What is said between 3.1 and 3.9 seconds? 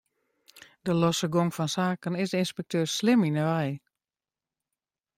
yn 'e wei.